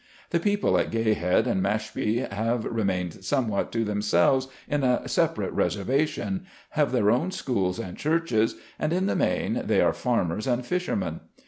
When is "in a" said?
4.67-5.07